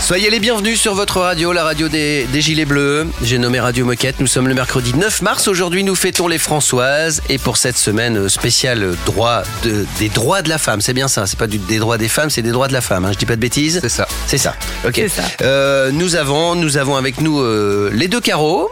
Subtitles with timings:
[0.00, 3.08] Soyez les bienvenus sur votre radio, la radio des, des Gilets Bleus.
[3.22, 4.20] J'ai nommé Radio Moquette.
[4.20, 5.48] Nous sommes le mercredi 9 mars.
[5.48, 7.20] Aujourd'hui, nous fêtons les Françoises.
[7.28, 11.26] Et pour cette semaine spéciale droit de, des droits de la femme, c'est bien ça.
[11.26, 13.04] C'est pas du, des droits des femmes, c'est des droits de la femme.
[13.04, 13.10] Hein.
[13.12, 13.80] Je dis pas de bêtises.
[13.82, 14.08] C'est ça.
[14.26, 14.54] C'est ça.
[14.86, 14.94] Ok.
[14.94, 15.22] C'est ça.
[15.42, 18.70] Euh, nous avons, nous avons avec nous euh, les deux carreaux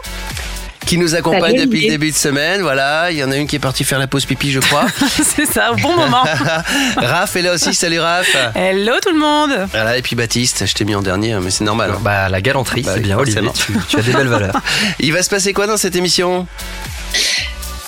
[0.87, 2.61] qui nous accompagnent Salut, depuis le début de semaine.
[2.61, 4.85] Voilà, il y en a une qui est partie faire la pause pipi, je crois.
[5.09, 6.23] c'est ça, au bon moment.
[6.97, 7.73] Raph est là aussi.
[7.73, 8.35] Salut Raph.
[8.55, 9.67] Hello tout le monde.
[9.71, 11.91] Voilà, et puis Baptiste, je t'ai mis en dernier, mais c'est normal.
[11.93, 11.99] hein.
[12.01, 13.17] Bah, la galanterie, Bah, c'est bien.
[13.17, 13.41] Olivier.
[13.53, 14.55] Tu, tu as des belles valeurs.
[14.99, 16.47] Il va se passer quoi dans cette émission?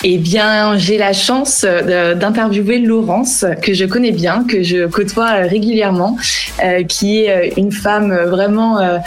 [0.03, 5.29] Eh bien, j'ai la chance euh, d'interviewer Laurence, que je connais bien, que je côtoie
[5.31, 6.15] euh, régulièrement,
[6.63, 8.97] euh, qui est une femme vraiment euh,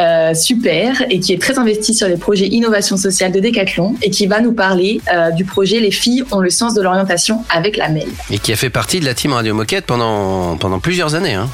[0.00, 4.10] euh, super et qui est très investie sur les projets innovation sociale de Decathlon et
[4.10, 7.76] qui va nous parler euh, du projet Les filles ont le sens de l'orientation avec
[7.76, 8.08] la MEL.
[8.30, 11.34] Et qui a fait partie de la team Radio Moquette pendant, pendant plusieurs années.
[11.34, 11.48] Hein.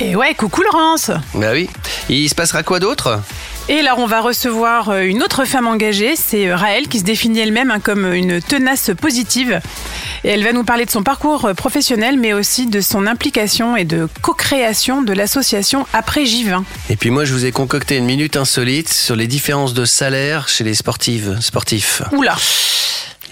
[0.00, 1.10] Et ouais, coucou Laurence.
[1.34, 1.68] Bah oui.
[2.08, 3.20] Il se passera quoi d'autre?
[3.68, 7.04] Et là, on va recevoir euh, une autre femme engagée, c'est euh, Raël, qui se
[7.04, 9.60] définit elle-même hein, comme une tenace positive.
[10.22, 13.76] Et elle va nous parler de son parcours euh, professionnel, mais aussi de son implication
[13.76, 16.62] et de co-création de l'association Après J20.
[16.90, 20.46] Et puis moi, je vous ai concocté une minute insolite sur les différences de salaire
[20.46, 22.02] chez les sportives, sportifs.
[22.12, 22.36] Oula.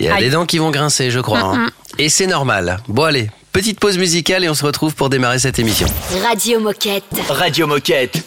[0.00, 0.24] Il y a Aïe.
[0.24, 1.42] des dents qui vont grincer, je crois.
[1.42, 1.70] hein.
[1.98, 2.78] Et c'est normal.
[2.88, 5.86] Bon allez, petite pause musicale et on se retrouve pour démarrer cette émission.
[6.24, 7.04] Radio Moquette.
[7.28, 8.24] Radio Moquette.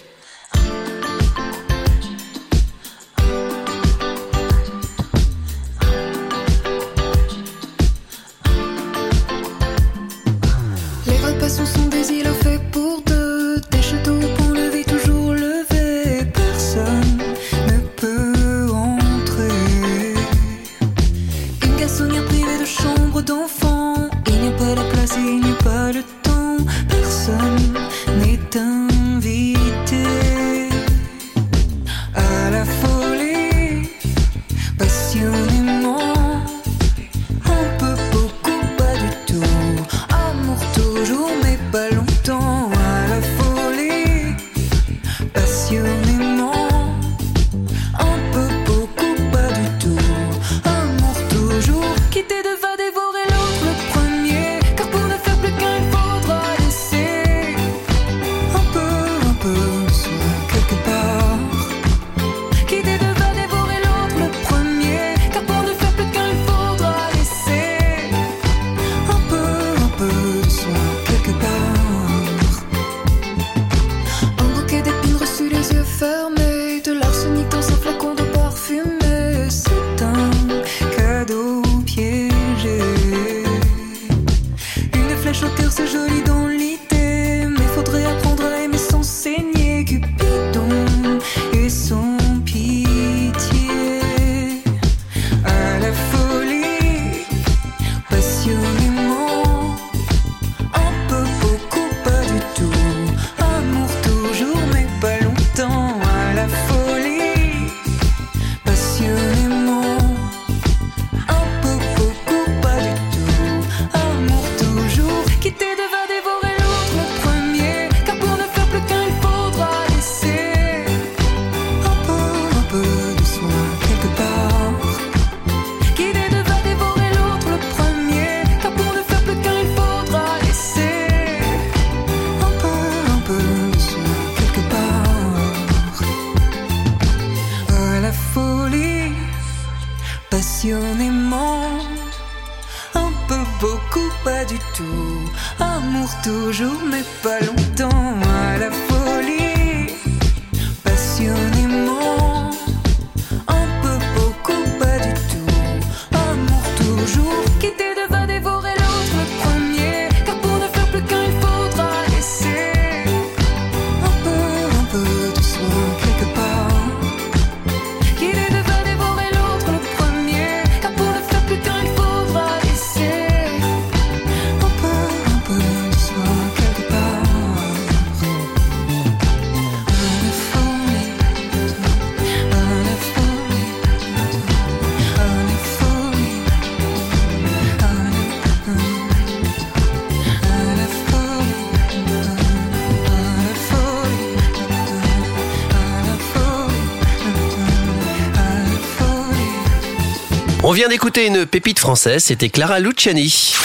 [200.77, 203.55] Vient d'écouter une pépite française, c'était Clara Luciani.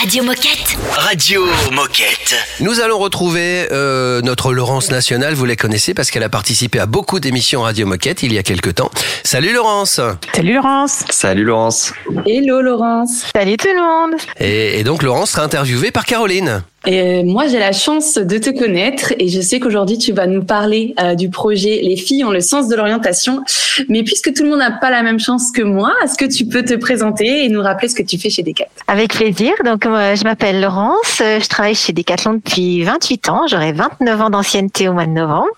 [0.00, 0.78] Radio Moquette.
[0.92, 2.34] Radio Moquette.
[2.58, 6.86] Nous allons retrouver euh, notre Laurence Nationale, vous la connaissez parce qu'elle a participé à
[6.86, 8.90] beaucoup d'émissions Radio Moquette il y a quelque temps.
[9.30, 10.00] Salut Laurence
[10.34, 11.04] Salut Laurence.
[11.08, 11.92] Salut Laurence.
[12.26, 13.26] Hello Laurence.
[13.32, 14.18] Salut tout le monde.
[14.40, 16.64] et, et donc Laurence sera interviewée par Caroline.
[16.84, 20.42] Et moi, j'ai la chance de te connaître et je sais qu'aujourd'hui, tu vas nous
[20.42, 23.44] parler euh, du projet Les filles ont le sens de l'orientation.
[23.88, 26.46] Mais puisque tout le monde n'a pas la même chance que moi, est-ce que tu
[26.46, 29.52] peux te présenter et nous rappeler ce que tu fais chez Decat Avec plaisir.
[29.64, 31.20] Donc, euh, je m'appelle Laurence.
[31.20, 33.42] euh, Je travaille chez Decathlon depuis 28 ans.
[33.46, 35.50] J'aurai 29 ans d'ancienneté au mois de novembre.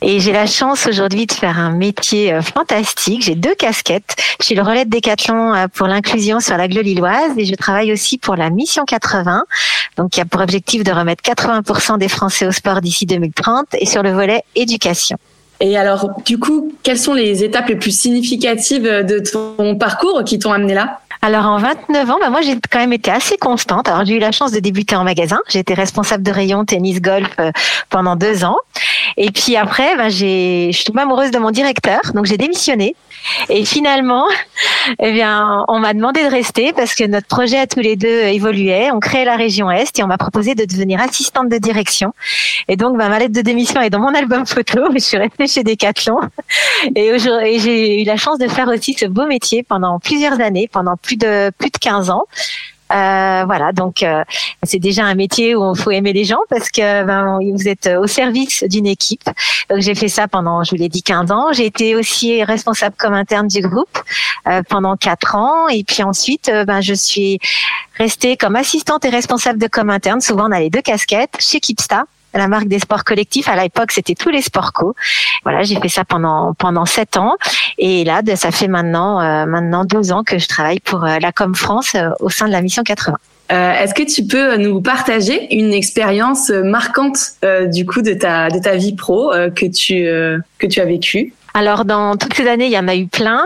[0.00, 3.22] Et j'ai la chance aujourd'hui de faire un métier euh, fantastique.
[3.22, 4.14] J'ai deux casquettes.
[4.40, 7.92] Je suis le relais de Decathlon euh, pour l'inclusion sur la lilloise et je travaille
[7.92, 9.44] aussi pour la Mission 80,
[9.96, 13.86] donc qui a pour objectif de remettre 80% des Français au sport d'ici 2030 et
[13.86, 15.16] sur le volet éducation.
[15.60, 20.38] Et alors, du coup, quelles sont les étapes les plus significatives de ton parcours qui
[20.38, 21.00] t'ont amené là?
[21.22, 23.88] Alors en 29 ans, bah moi j'ai quand même été assez constante.
[23.88, 25.38] Alors j'ai eu la chance de débuter en magasin.
[25.48, 27.50] J'ai été responsable de rayon tennis golf euh,
[27.90, 28.56] pendant deux ans.
[29.16, 32.94] Et puis après, bah, j'ai, je suis tombée amoureuse de mon directeur, donc j'ai démissionné.
[33.48, 34.26] Et finalement,
[35.00, 38.06] eh bien, on m'a demandé de rester parce que notre projet à tous les deux
[38.06, 38.90] évoluait.
[38.92, 42.14] On créait la région Est et on m'a proposé de devenir assistante de direction.
[42.68, 44.80] Et donc, bah, ma lettre de démission est dans mon album photo.
[44.94, 46.20] Je suis restée chez Decathlon.
[46.94, 50.68] Et et j'ai eu la chance de faire aussi ce beau métier pendant plusieurs années,
[50.70, 52.26] pendant plus de plus de 15 ans.
[52.90, 54.24] Euh, voilà, donc euh,
[54.62, 57.86] c'est déjà un métier où il faut aimer les gens parce que ben, vous êtes
[57.86, 59.28] au service d'une équipe.
[59.68, 61.52] Donc j'ai fait ça pendant, je vous l'ai dit, 15 ans.
[61.52, 63.98] J'ai été aussi responsable comme interne du groupe
[64.46, 67.38] euh, pendant 4 ans et puis ensuite, euh, ben, je suis
[67.98, 70.22] restée comme assistante et responsable de com interne.
[70.22, 72.04] Souvent on a les deux casquettes chez Kipsta
[72.34, 73.48] la marque des sports collectifs.
[73.48, 74.94] À l'époque, c'était tous les sports co.
[75.44, 77.34] Voilà, j'ai fait ça pendant pendant sept ans.
[77.78, 81.18] Et là, de- ça fait maintenant euh, maintenant deux ans que je travaille pour euh,
[81.20, 83.16] la Com France euh, au sein de la mission 80.
[83.50, 87.18] Euh, Est-ce que tu peux nous partager une expérience marquante
[87.72, 90.04] du coup de ta de ta vie pro que tu
[90.58, 91.32] que tu as vécue?
[91.54, 93.42] Alors, dans toutes ces années, il y en a eu plein.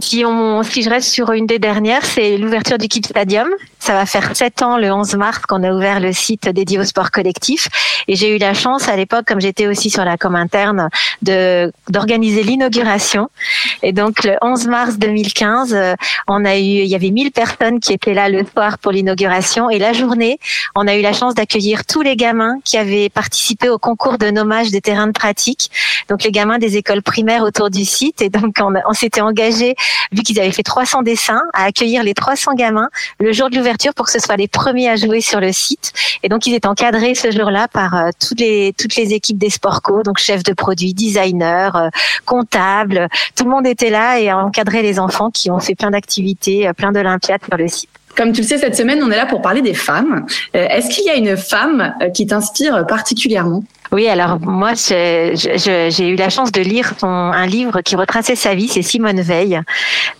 [0.00, 3.48] Si on, si je reste sur une des dernières, c'est l'ouverture du Kid Stadium.
[3.78, 6.84] Ça va faire sept ans, le 11 mars, qu'on a ouvert le site dédié au
[6.84, 7.68] sport collectif.
[8.08, 10.88] Et j'ai eu la chance, à l'époque, comme j'étais aussi sur la com interne,
[11.20, 13.28] de, d'organiser l'inauguration.
[13.82, 15.94] Et donc, le 11 mars 2015, euh,
[16.28, 19.68] on a eu, il y avait 1000 personnes qui étaient là le soir pour l'inauguration.
[19.68, 20.38] Et la journée,
[20.74, 24.30] on a eu la chance d'accueillir tous les gamins qui avaient participé au concours de
[24.30, 25.70] nommage des terrains de pratique.
[26.08, 28.22] Donc, les gamins des écoles primaires autour du site.
[28.22, 29.74] Et donc, on, s'était engagé,
[30.12, 33.94] vu qu'ils avaient fait 300 dessins, à accueillir les 300 gamins le jour de l'ouverture
[33.94, 35.92] pour que ce soit les premiers à jouer sur le site.
[36.22, 39.50] Et donc, ils étaient encadrés ce jour-là par euh, toutes les toutes les équipes des
[39.50, 41.90] sport co, donc chefs de produits, designers, euh,
[42.24, 43.08] comptables.
[43.36, 46.68] Tout le monde était là et a encadré les enfants qui ont fait plein d'activités,
[46.68, 47.90] euh, plein d'olympiades sur le site.
[48.16, 50.26] Comme tu le sais, cette semaine, on est là pour parler des femmes.
[50.54, 53.62] Euh, Est-ce qu'il y a une femme qui t'inspire particulièrement?
[53.92, 55.34] Oui, alors moi, j'ai
[56.08, 59.60] eu la chance de lire un livre qui retraçait sa vie, c'est Simone Veil,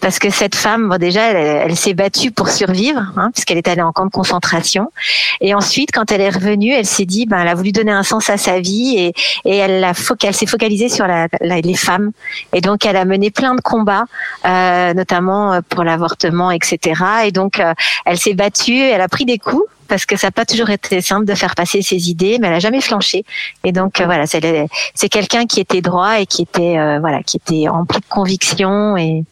[0.00, 3.80] parce que cette femme, bon, déjà, elle, s'est battue pour survivre, hein, puisqu'elle est allée
[3.80, 4.92] en camp de concentration,
[5.40, 8.02] et ensuite, quand elle est revenue, elle s'est dit, ben, elle a voulu donner un
[8.02, 9.14] sens à sa vie, et,
[9.46, 9.86] et elle
[10.34, 12.12] s'est focalisée sur la, la- les femmes,
[12.52, 14.04] et donc elle a mené plein de combats,
[14.44, 17.00] euh, notamment euh, pour l'avortement, etc.
[17.24, 17.72] Et donc, euh,
[18.04, 21.02] elle s'est battue, elle a pris des coups parce que ça n'a pas toujours été
[21.02, 23.26] simple de faire passer ses idées, mais elle a jamais flanché.
[23.62, 27.36] Et donc euh, voilà, c'est quelqu'un qui était droit et qui était euh, voilà, qui
[27.36, 29.22] était rempli de conviction et,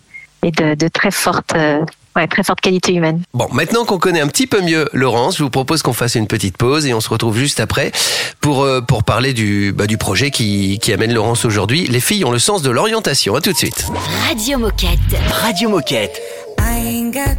[0.43, 1.83] et de, de très forte euh,
[2.15, 3.23] ouais, très forte qualité humaine.
[3.33, 6.27] Bon, maintenant qu'on connaît un petit peu mieux Laurence, je vous propose qu'on fasse une
[6.27, 7.91] petite pause et on se retrouve juste après
[8.43, 11.87] pour, euh, pour parler du, bah, du projet qui, qui amène Laurence aujourd'hui.
[11.87, 13.35] Les filles ont le sens de l'orientation.
[13.35, 13.87] À tout de suite.
[14.29, 14.99] Radio Moquette.
[15.43, 16.21] Radio Moquette.
[16.59, 17.39] I ain't got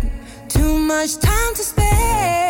[0.50, 2.41] too much time to spare.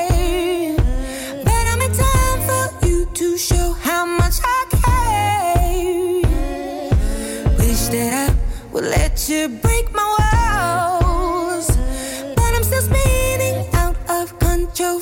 [7.82, 8.36] Wish that I
[8.72, 11.68] would let you break my walls.
[12.36, 15.00] But I'm still spinning out of control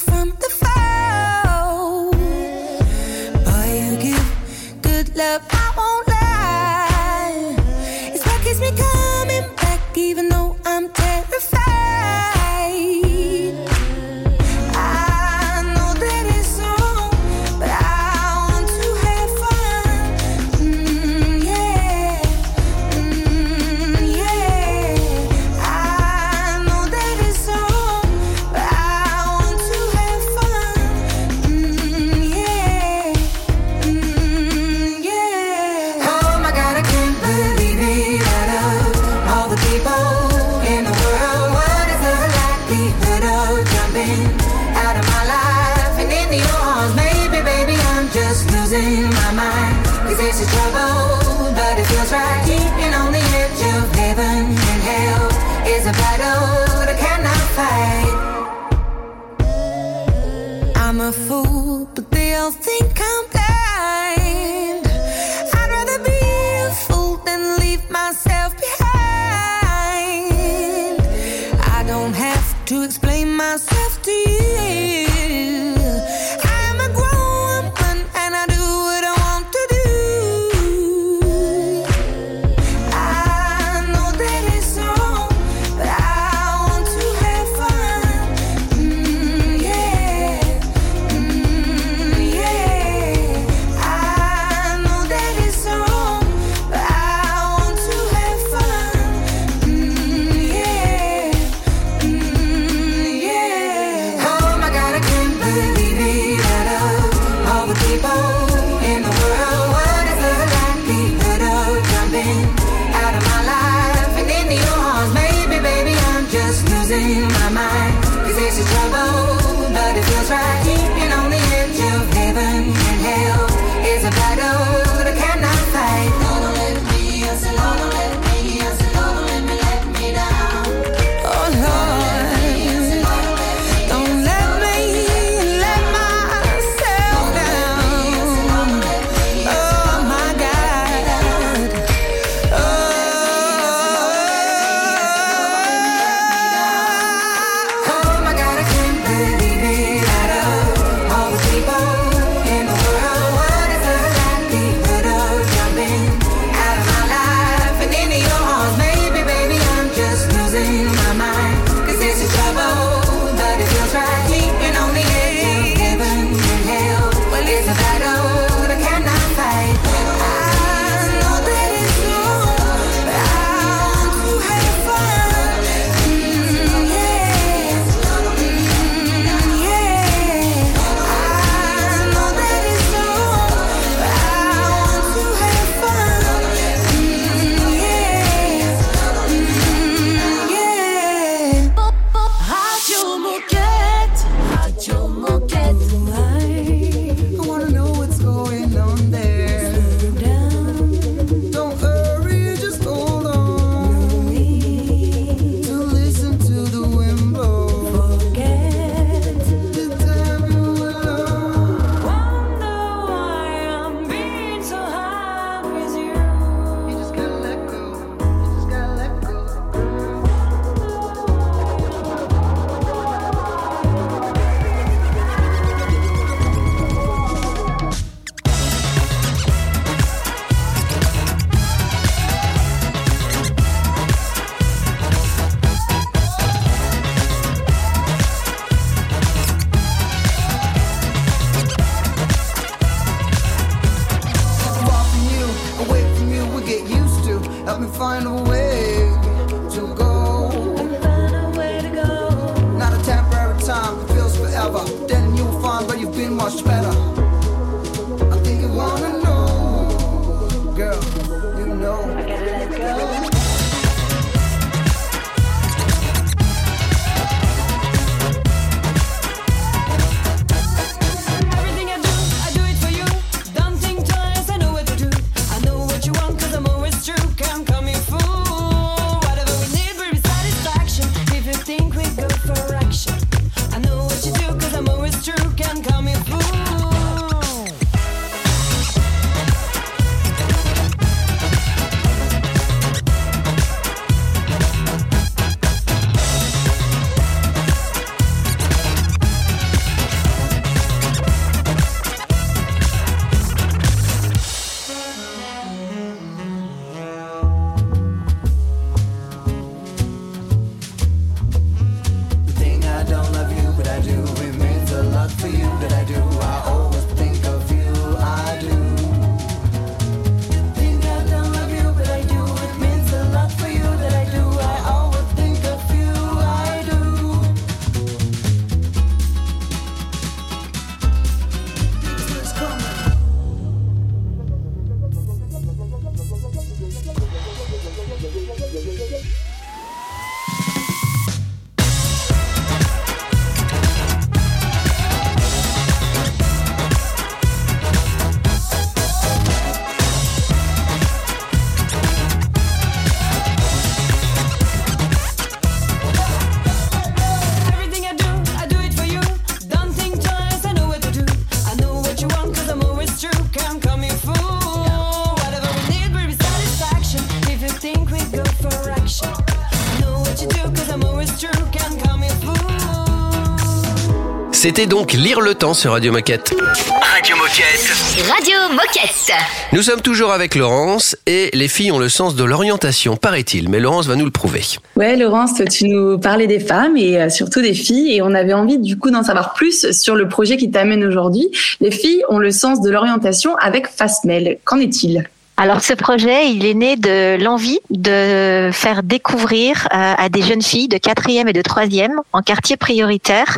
[374.61, 376.53] C'était donc Lire le temps sur Radio Moquette.
[377.01, 378.27] Radio Moquette.
[378.29, 379.31] Radio Moquette.
[379.71, 383.79] Nous sommes toujours avec Laurence et les filles ont le sens de l'orientation, paraît-il, mais
[383.79, 384.63] Laurence va nous le prouver.
[384.97, 388.51] Ouais, Laurence, tu nous parlais des femmes et euh, surtout des filles, et on avait
[388.51, 391.47] envie du coup d'en savoir plus sur le projet qui t'amène aujourd'hui.
[391.79, 394.57] Les filles ont le sens de l'orientation avec Fastmail.
[394.65, 395.23] Qu'en est-il?
[395.61, 400.61] Alors ce projet, il est né de l'envie de faire découvrir euh, à des jeunes
[400.61, 403.57] filles de quatrième et de troisième en quartier prioritaire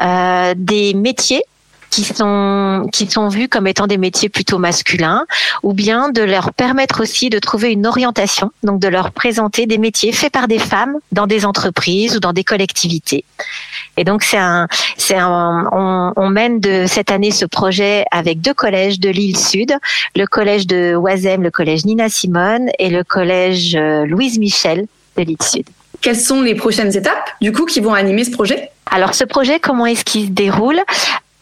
[0.00, 1.44] euh, des métiers
[1.92, 5.26] qui sont qui sont vus comme étant des métiers plutôt masculins
[5.62, 9.76] ou bien de leur permettre aussi de trouver une orientation donc de leur présenter des
[9.76, 13.24] métiers faits par des femmes dans des entreprises ou dans des collectivités.
[13.98, 18.40] Et donc c'est un c'est un on, on mène de cette année ce projet avec
[18.40, 19.76] deux collèges de l'île Sud
[20.16, 24.86] le collège de Oisem le collège Nina Simone et le collège euh, Louise Michel
[25.18, 25.66] de l'île Sud
[26.02, 28.70] Quelles sont les prochaines étapes du coup qui vont animer ce projet?
[28.90, 30.80] Alors ce projet, comment est-ce qu'il se déroule?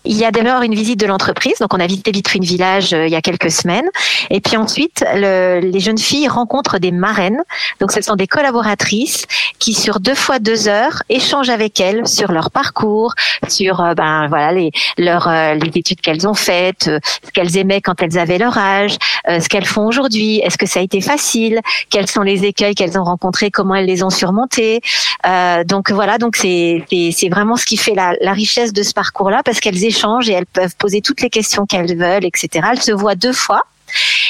[0.05, 3.07] Il y a d'abord une visite de l'entreprise, donc on a visité Vitrine Village euh,
[3.07, 3.85] il y a quelques semaines,
[4.31, 7.43] et puis ensuite le- les jeunes filles rencontrent des marraines,
[7.81, 9.27] donc ce sont des collaboratrices
[9.61, 13.15] qui sur deux fois deux heures échangent avec elles sur leur parcours,
[13.49, 17.57] sur euh, ben voilà les leurs euh, les études qu'elles ont faites, euh, ce qu'elles
[17.57, 18.97] aimaient quand elles avaient leur âge,
[19.29, 22.75] euh, ce qu'elles font aujourd'hui, est-ce que ça a été facile, quels sont les écueils
[22.75, 24.81] qu'elles ont rencontrés, comment elles les ont surmontés,
[25.27, 28.95] euh, donc voilà, donc c'est c'est vraiment ce qui fait la, la richesse de ce
[28.95, 32.67] parcours-là parce qu'elles échangent et elles peuvent poser toutes les questions qu'elles veulent, etc.
[32.73, 33.63] Elles se voient deux fois.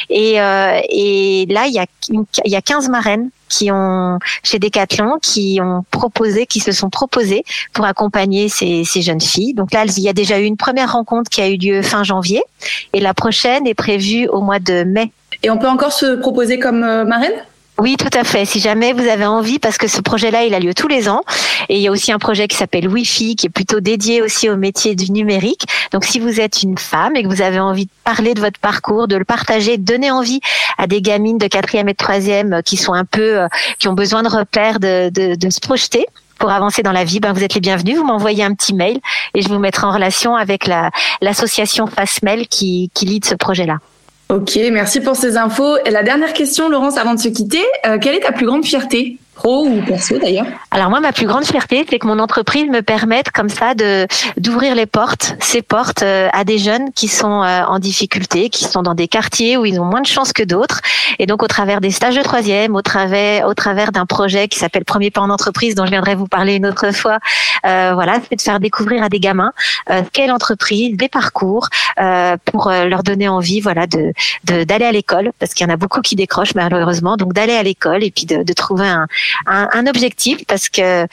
[0.09, 4.59] Et, euh, et là, il y a il y a 15 marraines qui ont chez
[4.59, 9.53] Decathlon qui ont proposé, qui se sont proposées pour accompagner ces, ces jeunes filles.
[9.53, 12.05] Donc là, il y a déjà eu une première rencontre qui a eu lieu fin
[12.05, 12.43] janvier
[12.95, 15.13] et la prochaine est prévue au mois de mai.
[15.43, 17.45] Et on peut encore se proposer comme euh, marraine?
[17.81, 18.45] Oui, tout à fait.
[18.45, 21.23] Si jamais vous avez envie, parce que ce projet-là, il a lieu tous les ans.
[21.71, 24.51] Et il y a aussi un projet qui s'appelle Wi-Fi, qui est plutôt dédié aussi
[24.51, 25.65] au métier du numérique.
[25.91, 28.61] Donc, si vous êtes une femme et que vous avez envie de parler de votre
[28.61, 30.41] parcours, de le partager, de donner envie
[30.77, 33.89] à des gamines de quatrième et de troisième euh, qui sont un peu, euh, qui
[33.89, 36.05] ont besoin de repères, de, de, de se projeter
[36.39, 37.97] pour avancer dans la vie, ben vous êtes les bienvenus.
[37.97, 38.99] Vous m'envoyez un petit mail
[39.35, 40.91] et je vous mettrai en relation avec la
[41.23, 43.79] l'association Fastmail qui qui lead ce projet-là.
[44.31, 45.77] Ok, merci pour ces infos.
[45.91, 49.19] La dernière question, Laurence, avant de se quitter, euh, quelle est ta plus grande fierté?
[50.71, 54.07] Alors moi, ma plus grande fierté, c'est que mon entreprise me permette comme ça de
[54.37, 58.65] d'ouvrir les portes, ces portes euh, à des jeunes qui sont euh, en difficulté, qui
[58.65, 60.81] sont dans des quartiers où ils ont moins de chances que d'autres.
[61.19, 64.59] Et donc au travers des stages de troisième, au travers au travers d'un projet qui
[64.59, 67.19] s'appelle Premier pas en entreprise, dont je viendrai vous parler une autre fois.
[67.67, 69.53] euh, voilà, c'est de faire découvrir à des gamins
[69.91, 71.69] euh, quelle entreprise, des parcours
[72.01, 74.13] euh, pour euh, leur donner envie, voilà, de-
[74.45, 77.17] d'aller à l'école parce qu'il y en a beaucoup qui décrochent malheureusement.
[77.17, 79.07] Donc d'aller à l'école et puis de, de trouver un
[79.47, 81.07] un, un objectif parce que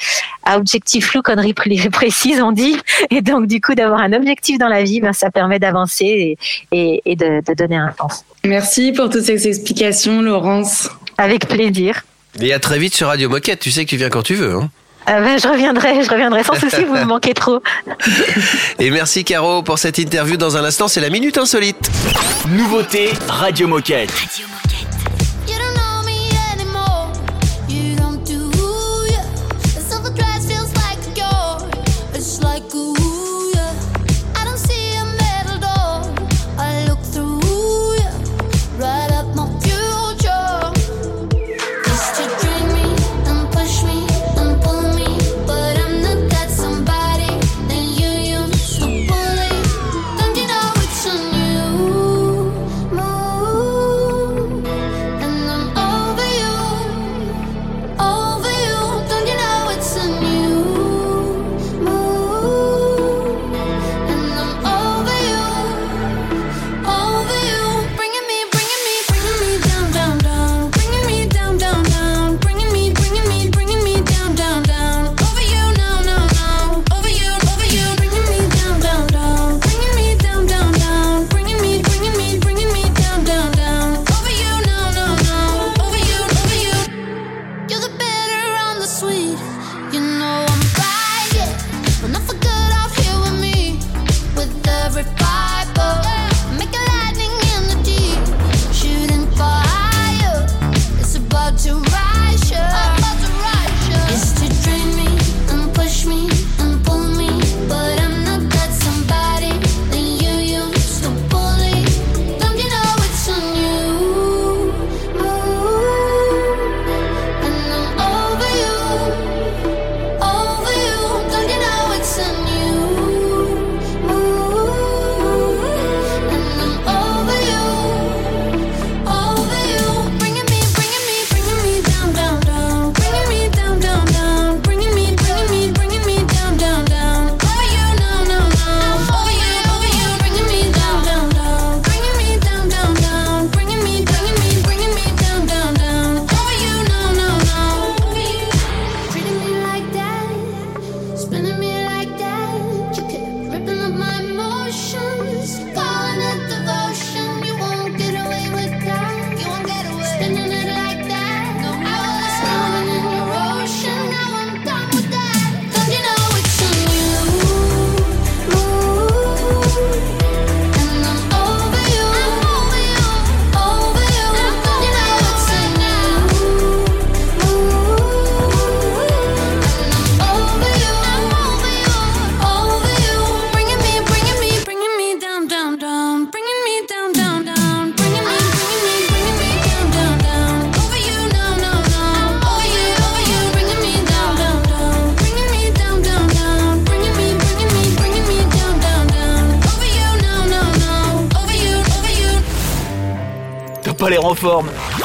[0.43, 2.77] à objectif flou, connerie pré- précise, on dit.
[3.09, 6.37] Et donc, du coup, d'avoir un objectif dans la vie, ben, ça permet d'avancer et,
[6.71, 8.23] et, et de, de donner un sens.
[8.45, 10.89] Merci pour toutes ces explications, Laurence.
[11.17, 12.03] Avec plaisir.
[12.39, 14.53] Et à très vite sur Radio Moquette, tu sais que tu viens quand tu veux.
[14.55, 14.69] hein.
[15.09, 17.61] Euh, ben, je reviendrai, je reviendrai sans souci, vous me manquez trop.
[18.77, 20.35] Et merci Caro pour cette interview.
[20.37, 21.89] Dans un instant, c'est la Minute Insolite.
[22.49, 24.11] Nouveauté Radio Moquette.
[24.11, 24.66] Radio Moquette.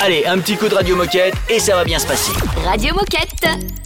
[0.05, 2.33] Allez, un petit coup de radio moquette et ça va bien se passer.
[2.65, 3.82] Radio Moquette.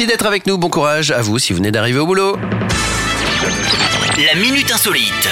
[0.00, 0.56] Merci d'être avec nous.
[0.56, 2.34] Bon courage à vous si vous venez d'arriver au boulot.
[4.16, 5.28] La minute insolite.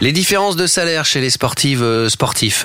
[0.00, 2.64] Les différences de salaire chez les sportives euh, sportifs.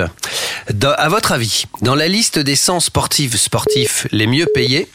[0.74, 4.88] Dans- à votre avis, dans la liste des 100 sportives sportifs les mieux payés,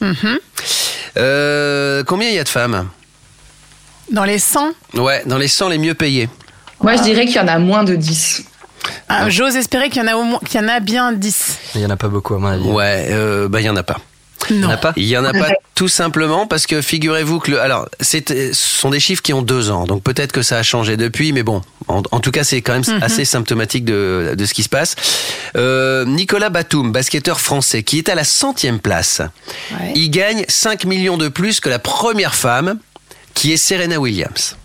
[1.19, 2.89] euh, combien il y a de femmes?
[4.11, 6.31] Dans les 100, Ouais, dans les 100 les mieux payés.
[6.81, 8.43] Moi, je dirais qu'il y en a moins de 10.
[9.11, 11.59] ah, j'ose espérer qu'il y en a au moins, qu'il y en a bien 10.
[11.75, 12.65] Il y en a pas beaucoup à mon avis.
[12.71, 13.99] Ouais, euh, bah il y en a pas.
[14.51, 14.75] Il y en Non.
[14.75, 17.89] a pas Il y en a pas tout simplement parce que figurez-vous que le, alors
[18.01, 20.97] c'est ce sont des chiffres qui ont deux ans donc peut-être que ça a changé
[20.97, 24.55] depuis mais bon en, en tout cas c'est quand même assez symptomatique de, de ce
[24.55, 24.95] qui se passe.
[25.57, 29.21] Euh, Nicolas Batum, basketteur français qui est à la centième place,
[29.73, 29.93] Ouais.
[29.95, 32.79] il gagne 5 millions de plus que la première femme
[33.35, 34.57] qui est Serena Williams.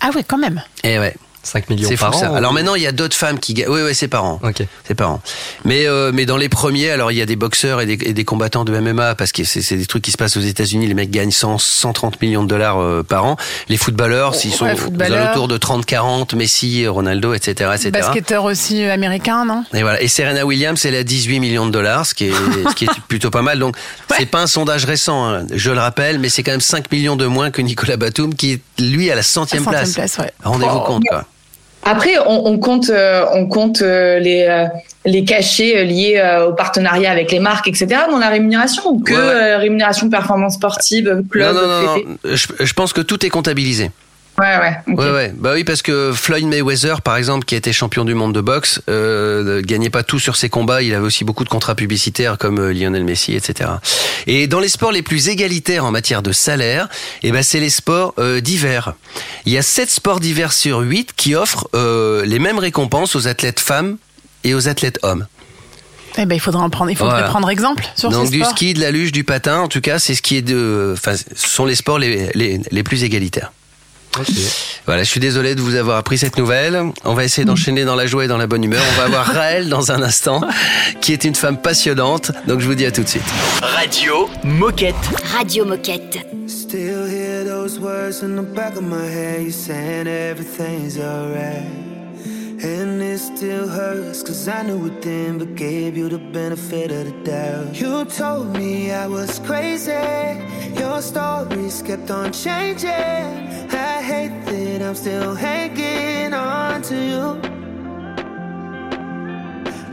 [0.00, 0.62] Ah ouais, quand même.
[0.84, 1.14] Et ouais.
[1.42, 2.32] 5 millions C'est fou par an.
[2.32, 3.68] ou- Alors maintenant, il y a d'autres femmes qui gagnent.
[3.70, 4.38] Oui, oui, c'est par an.
[4.42, 4.62] Ok.
[4.86, 5.22] C'est par an.
[5.64, 8.12] Mais, euh, mais dans les premiers, alors il y a des boxeurs et des, et
[8.12, 10.86] des combattants de MMA parce que c'est des trucs qui se passent aux États-Unis.
[10.86, 13.36] Les mecs gagnent 100, 130 millions de dollars euh, par an.
[13.68, 15.28] Les footballeurs, s'ils sont Ouais, aux footballeurs.
[15.28, 17.90] alentours de 30, 40, Messi, Ronaldo, etc., etc.
[17.90, 19.64] Basketteur aussi euh, américain, non?
[19.72, 20.02] Et voilà.
[20.02, 22.32] Et Serena Williams, elle a 18 millions de dollars, ce qui est,
[22.68, 23.58] ce qui est plutôt pas mal.
[23.58, 23.76] Donc,
[24.16, 27.16] c'est pas un sondage récent, hein, je le rappelle, mais c'est quand même 5 millions
[27.16, 29.86] de moins que Nicolas Batum, qui est, lui, à la centième À place.
[29.92, 30.32] centième place, ouais.
[30.44, 30.84] Rendez-vous Oh.
[30.86, 31.24] compte, quoi.
[31.84, 34.66] Après, on, on compte, euh, on compte euh, les, euh,
[35.06, 37.86] les cachets euh, liés euh, au partenariat avec les marques, etc.
[38.10, 39.24] dans la rémunération ou que Ouais, ouais.
[39.24, 42.16] euh, rémunération performance sportive, club, non, non, non, fété non.
[42.36, 43.90] Je, je pense que tout est comptabilisé.
[44.40, 44.76] Ouais, ouais.
[44.94, 44.98] ok.
[45.00, 45.32] Ouais, ouais.
[45.36, 48.40] Bah oui, parce que Floyd Mayweather, par exemple, qui a été champion du monde de
[48.40, 50.82] boxe, euh, ne gagnait pas tout sur ses combats.
[50.82, 53.70] Il avait aussi beaucoup de contrats publicitaires comme euh, Lionel Messi, etc.
[54.26, 56.88] Et dans les sports les plus égalitaires en matière de salaire,
[57.22, 58.94] eh ben, c'est les sports euh, d'hiver.
[59.46, 63.28] Il y a 7 sports d'hiver sur 8 qui offrent euh, les mêmes récompenses aux
[63.28, 63.98] athlètes femmes
[64.44, 65.26] et aux athlètes hommes.
[66.18, 67.28] Eh ben, il faudrait en prendre, il faudrait Voilà.
[67.28, 68.50] prendre exemple sur Donc ces du sports.
[68.50, 71.14] ski, de la luge, du patin, en tout cas, c'est ce qui est de, enfin,
[71.16, 73.52] ce sont les sports les, les, les plus égalitaires.
[74.86, 76.80] Voilà, je suis désolé de vous avoir appris cette nouvelle.
[77.04, 78.82] On va essayer d'enchaîner dans la joie et dans la bonne humeur.
[78.92, 80.40] On va avoir Raël dans un instant,
[81.00, 82.32] qui est une femme passionnante.
[82.46, 83.22] Donc je vous dis à tout de suite.
[83.62, 84.94] Radio Moquette.
[85.36, 86.18] Radio Moquette.
[86.46, 89.42] Still hear those words in the back of my head.
[89.42, 91.89] You saying everything's alright.
[92.62, 97.06] And it still hurts, cause I knew it then, but gave you the benefit of
[97.06, 97.80] the doubt.
[97.80, 99.92] You told me I was crazy.
[100.78, 102.90] Your stories kept on changing.
[102.90, 107.40] I hate that I'm still hanging on to you.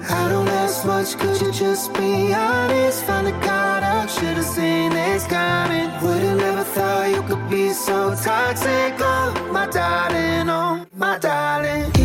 [0.09, 3.01] I don't ask much, could you just be honest?
[3.05, 5.89] Finally caught up, should've seen this coming.
[6.01, 8.95] Would've never thought you could be so toxic.
[8.99, 11.96] Oh, my darling, oh, my darling.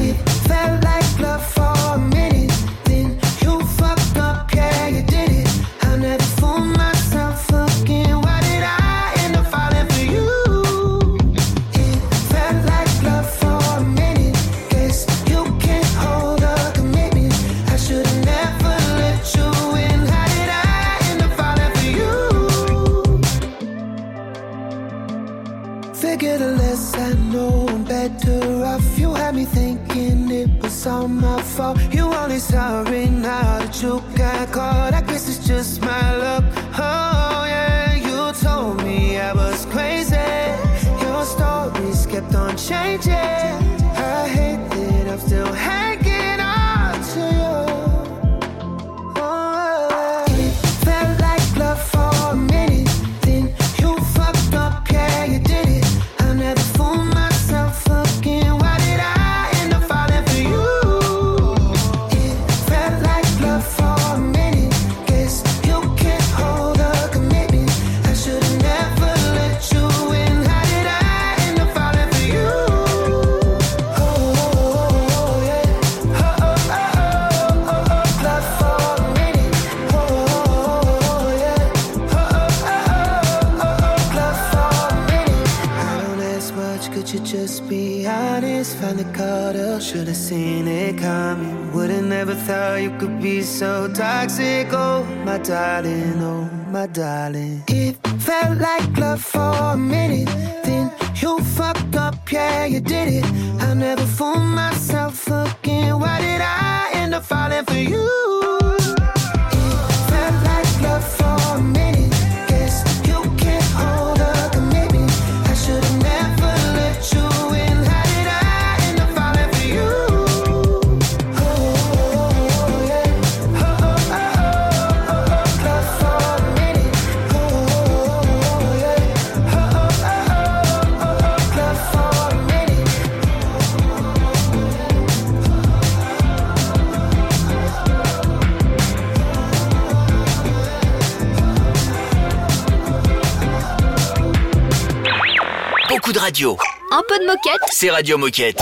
[146.43, 146.57] Radio.
[146.91, 147.63] Un peu de moquette.
[147.71, 148.61] C'est Radio Moquette.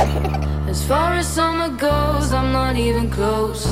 [0.69, 3.67] As far as summer goes, I'm not even close.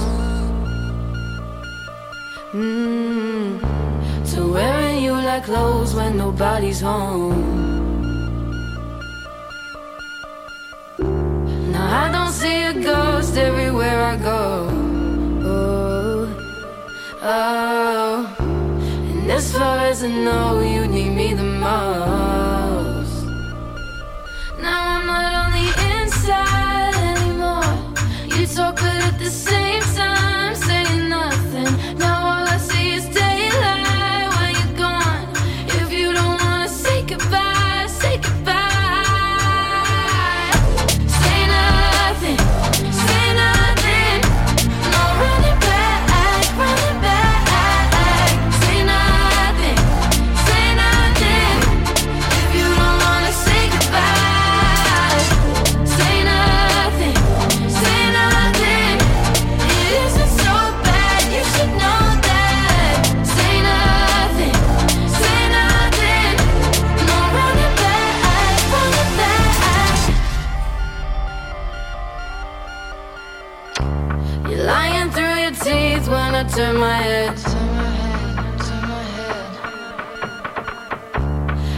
[2.55, 3.61] Mm.
[4.33, 7.37] To wearing you like clothes when nobody's home.
[11.71, 14.69] Now I don't see a ghost everywhere I go.
[15.45, 16.29] Oh,
[17.23, 18.37] oh.
[18.39, 22.38] And as far as I know, you need me the most.
[77.03, 77.35] Head.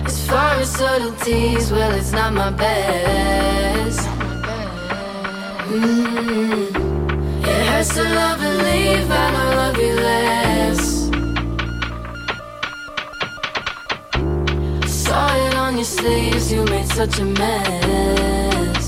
[0.06, 4.08] As far as subtleties, well, it's not my best.
[5.68, 6.70] Mm.
[7.52, 10.80] It hurts to love and leave, I don't love you less.
[15.04, 18.79] Saw it on your sleeves, you made such a mess.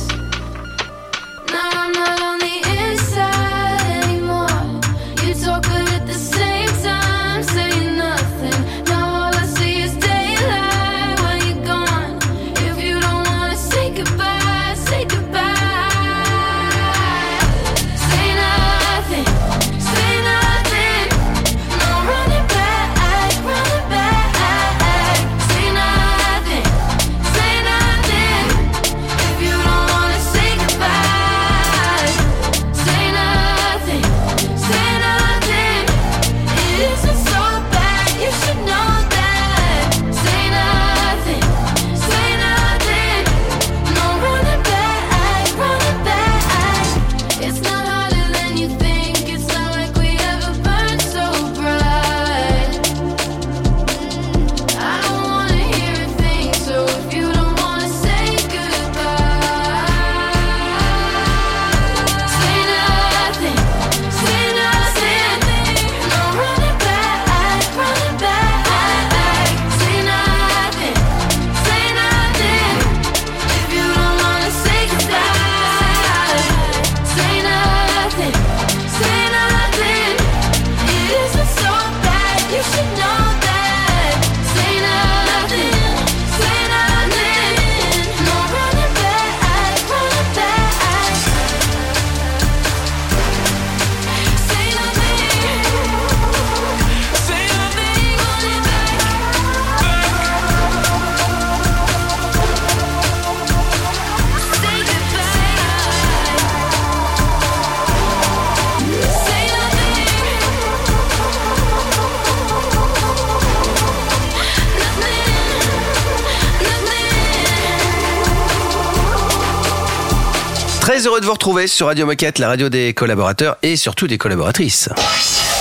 [121.03, 124.19] Très heureux de vous retrouver sur Radio Moquette, la radio des collaborateurs et surtout des
[124.19, 124.89] collaboratrices.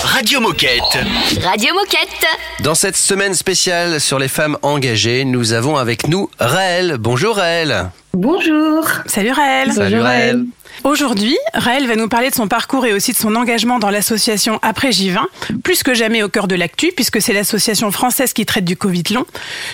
[0.03, 0.99] Radio Moquette.
[1.41, 2.27] Radio Moquette.
[2.59, 6.97] Dans cette semaine spéciale sur les femmes engagées, nous avons avec nous Raël.
[6.99, 7.89] Bonjour Raël.
[8.13, 8.85] Bonjour.
[9.07, 9.73] Salut Raël.
[9.73, 10.45] Salut Raël.
[10.83, 14.59] Aujourd'hui, Raël va nous parler de son parcours et aussi de son engagement dans l'association
[14.63, 15.19] Après J20,
[15.63, 19.03] plus que jamais au cœur de l'actu, puisque c'est l'association française qui traite du Covid
[19.13, 19.25] long.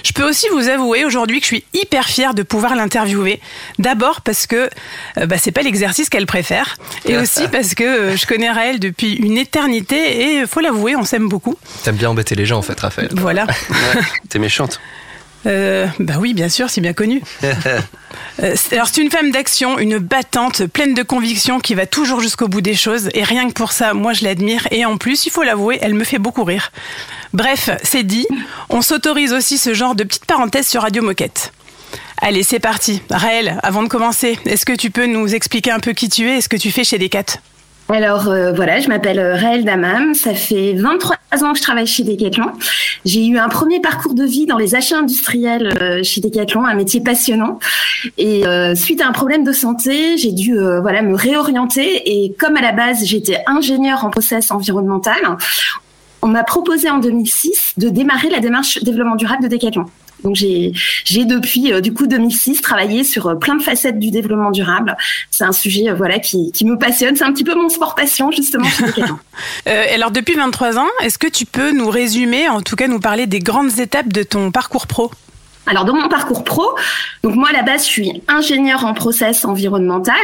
[0.04, 3.40] Je peux aussi vous avouer aujourd'hui que je suis hyper fière de pouvoir l'interviewer.
[3.80, 4.70] D'abord parce que
[5.18, 8.80] euh, bah, c'est pas l'exercice qu'elle préfère, et aussi parce que euh, je connais Raël
[8.80, 11.56] depuis une éternité et faut l'avouer, on s'aime beaucoup.
[11.84, 13.10] T'aimes bien embêter les gens en fait, Raphaël.
[13.14, 13.48] Voilà.
[13.70, 14.80] Ouais, T'es méchante.
[15.46, 17.22] Euh, bah oui, bien sûr, c'est bien connu.
[18.44, 22.48] Euh, alors c'est une femme d'action, une battante, pleine de conviction, qui va toujours jusqu'au
[22.48, 23.10] bout des choses.
[23.16, 24.68] Et rien que pour ça, moi je l'admire.
[24.70, 26.72] Et en plus, il faut l'avouer, elle me fait beaucoup rire.
[27.34, 28.28] Bref, c'est dit.
[28.70, 31.52] On s'autorise aussi ce genre de petite parenthèse sur Radio Moquette.
[32.22, 33.02] Allez, c'est parti.
[33.10, 36.38] Raël, avant de commencer, est-ce que tu peux nous expliquer un peu qui tu es
[36.38, 37.40] et ce que tu fais chez Decat?
[37.90, 41.88] Alors euh, voilà, je m'appelle euh, Raël Damam, ça fait 23 ans que je travaille
[41.88, 42.52] chez Decathlon.
[43.06, 46.74] J'ai eu un premier parcours de vie dans les achats industriels euh, chez Decathlon, un
[46.74, 47.60] métier passionnant.
[48.18, 48.44] Et
[48.76, 52.02] suite à un problème de santé, j'ai dû voilà me réorienter.
[52.06, 55.18] Et comme à la base j'étais ingénieur en process environnemental,
[56.22, 59.86] on m'a proposé en 2006 de démarrer la démarche développement durable de Decathlon.
[60.24, 60.74] Donc j'ai
[61.26, 64.96] depuis euh, du coup 2006 travaillé sur euh, plein de facettes du développement durable.
[65.32, 67.16] C'est un sujet euh, voilà qui, qui me passionne.
[67.16, 68.68] C'est un petit peu mon sport passion justement.
[69.68, 73.00] Euh, alors depuis 23 ans, est-ce que tu peux nous résumer, en tout cas nous
[73.00, 75.12] parler des grandes étapes de ton parcours pro?
[75.68, 76.76] Alors dans mon parcours pro,
[77.24, 80.16] donc moi à la base je suis ingénieur en process environnemental.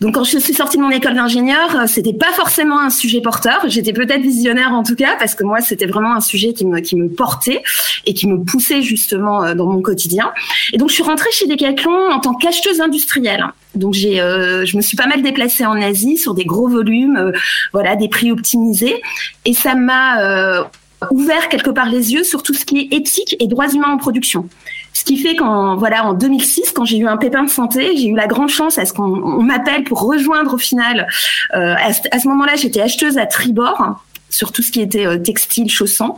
[0.00, 3.20] Donc quand je suis sortie de mon école d'ingénieur, euh, c'était pas forcément un sujet
[3.20, 3.60] porteur.
[3.66, 6.80] J'étais peut-être visionnaire en tout cas parce que moi c'était vraiment un sujet qui me
[6.80, 7.62] qui me portait
[8.06, 10.32] et qui me poussait justement euh, dans mon quotidien.
[10.72, 13.44] Et donc je suis rentrée chez Decathlon en tant qu'acheteuse industrielle.
[13.74, 17.16] Donc j'ai, euh, je me suis pas mal déplacée en Asie sur des gros volumes,
[17.16, 17.32] euh,
[17.72, 19.00] voilà, des prix optimisés,
[19.44, 20.64] et ça m'a euh,
[21.10, 23.96] ouvert quelque part les yeux sur tout ce qui est éthique et droits humains en
[23.96, 24.48] production.
[24.92, 28.08] Ce qui fait qu'en voilà en 2006, quand j'ai eu un pépin de santé, j'ai
[28.08, 31.06] eu la grande chance à ce qu'on on m'appelle pour rejoindre au final.
[31.54, 33.96] Euh, à, ce- à ce moment-là, j'étais acheteuse à Tribord hein,
[34.30, 36.16] sur tout ce qui était euh, textile, chaussons.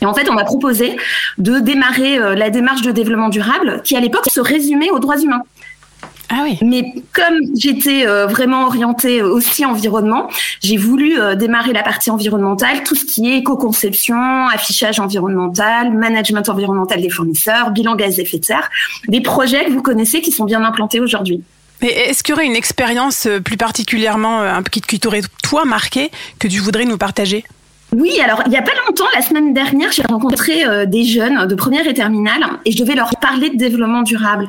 [0.00, 0.96] Et en fait, on m'a proposé
[1.38, 5.18] de démarrer euh, la démarche de développement durable qui, à l'époque, se résumait aux droits
[5.20, 5.42] humains.
[6.30, 6.58] Ah oui.
[6.62, 10.28] Mais comme j'étais euh, vraiment orientée aussi environnement,
[10.62, 16.48] j'ai voulu euh, démarrer la partie environnementale, tout ce qui est éco-conception, affichage environnemental, management
[16.48, 18.70] environnemental des fournisseurs, bilan gaz à effet de serre,
[19.08, 21.42] des projets que vous connaissez qui sont bien implantés aujourd'hui.
[21.80, 25.64] Mais est-ce qu'il y aurait une expérience euh, plus particulièrement euh, qui, qui t'aurait toi
[25.64, 27.44] marqué que tu voudrais nous partager?
[27.96, 31.46] Oui, alors il y a pas longtemps, la semaine dernière, j'ai rencontré euh, des jeunes
[31.46, 34.48] de première et terminale et je devais leur parler de développement durable.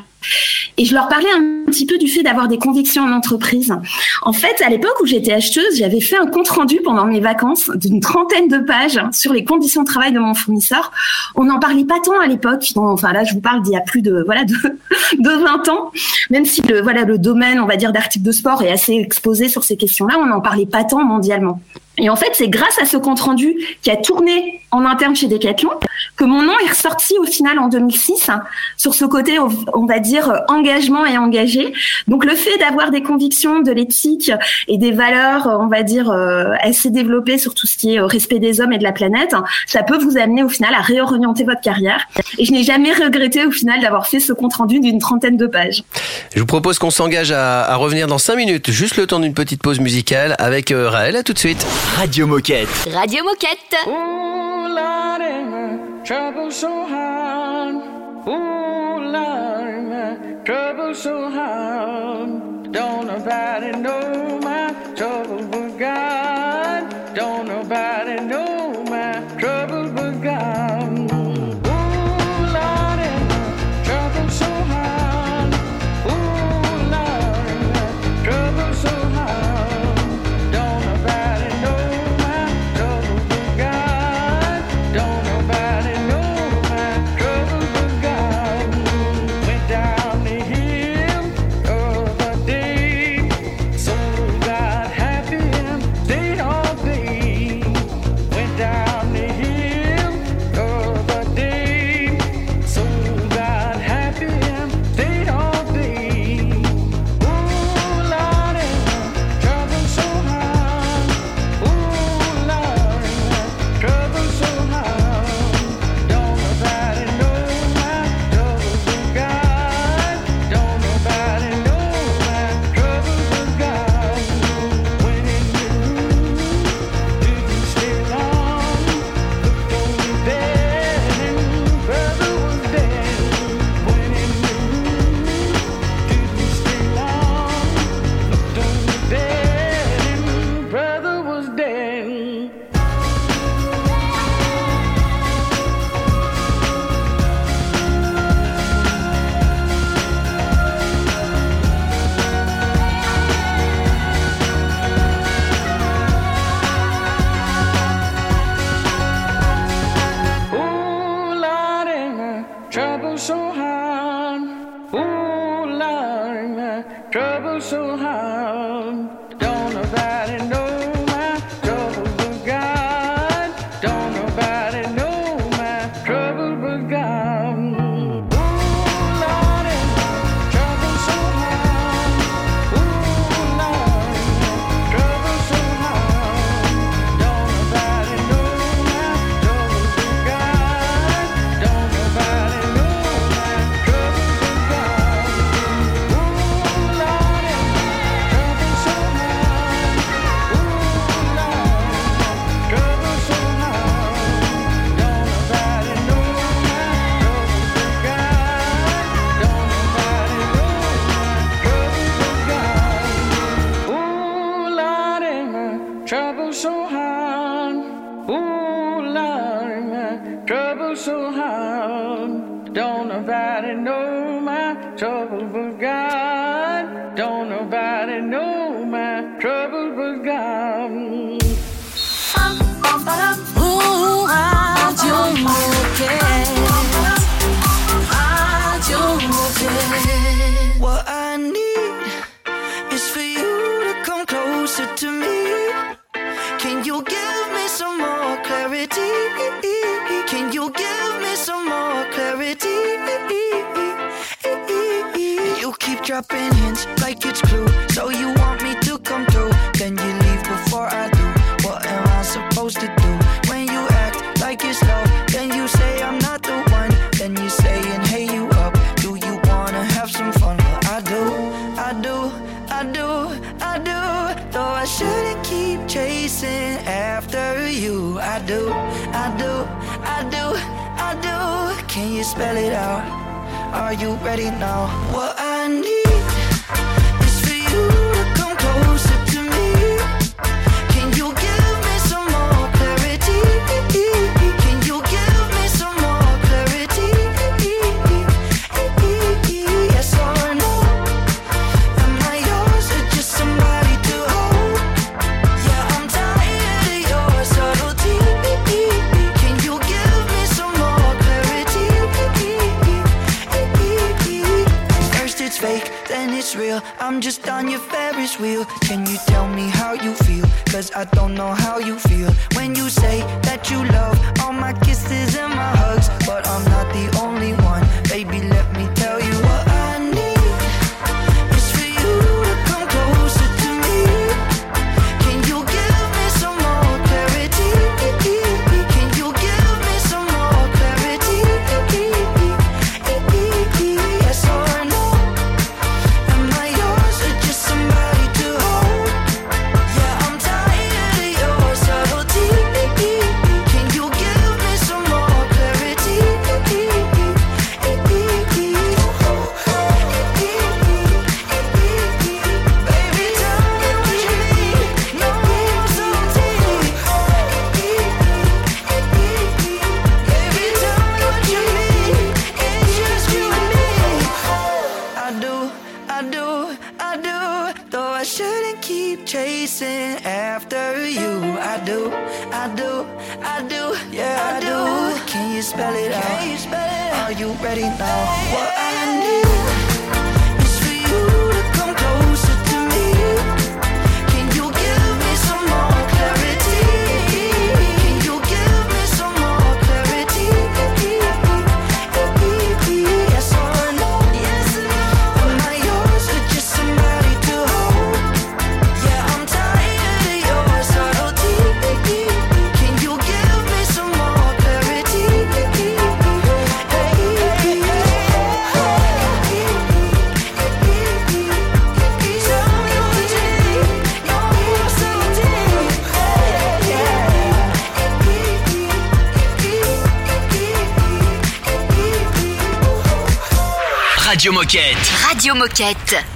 [0.77, 3.73] Et je leur parlais un petit peu du fait d'avoir des convictions en entreprise.
[4.21, 7.71] En fait, à l'époque où j'étais acheteuse, j'avais fait un compte rendu pendant mes vacances
[7.75, 10.91] d'une trentaine de pages sur les conditions de travail de mon fournisseur.
[11.35, 12.65] On n'en parlait pas tant à l'époque.
[12.75, 14.53] Enfin là, je vous parle d'il y a plus de voilà de,
[15.17, 15.91] de 20 ans.
[16.29, 19.63] Même si le le domaine, on va dire, d'articles de sport est assez exposé sur
[19.63, 21.61] ces questions-là, on n'en parlait pas tant mondialement.
[21.99, 25.27] Et en fait, c'est grâce à ce compte rendu qui a tourné en interne chez
[25.27, 25.71] Decathlon
[26.15, 28.41] que mon nom est ressorti au final en 2006 hein,
[28.77, 31.73] sur ce côté, on va dire, engagement et engagé.
[32.07, 34.31] Donc le fait d'avoir des convictions, de l'éthique
[34.67, 38.05] et des valeurs, on va dire, euh, assez développées sur tout ce qui est euh,
[38.05, 40.81] respect des hommes et de la planète, hein, ça peut vous amener au final à
[40.81, 42.07] réorienter votre carrière.
[42.37, 45.47] Et je n'ai jamais regretté au final d'avoir fait ce compte rendu d'une trentaine de
[45.47, 45.83] pages.
[46.35, 49.33] Je vous propose qu'on s'engage à, à revenir dans 5 minutes, juste le temps d'une
[49.33, 51.15] petite pause musicale avec euh, Raël.
[51.15, 51.65] À tout de suite.
[51.97, 52.89] Radio Moquette.
[52.93, 53.75] Radio Moquette.
[53.87, 57.75] Ooh, Lordy, my trouble so hard.
[58.27, 62.71] Ooh, Lordy, my trouble so hard.
[62.71, 67.15] Don't nobody know my trouble but God.
[67.15, 70.78] Don't nobody know my trouble but God.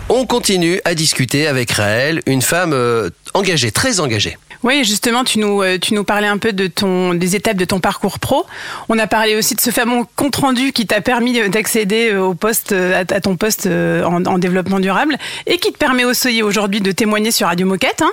[0.09, 4.37] On continue à discuter avec Raël, une femme euh, engagée, très engagée.
[4.63, 7.65] Oui, justement, tu nous, euh, tu nous parlais un peu de ton, des étapes de
[7.65, 8.45] ton parcours pro.
[8.87, 12.33] On a parlé aussi de ce fameux compte rendu qui t'a permis d'accéder euh, au
[12.33, 16.79] poste, euh, à, ton poste en, en développement durable et qui te permet aussi aujourd'hui
[16.79, 18.01] de témoigner sur Radio Moquette.
[18.01, 18.11] hein.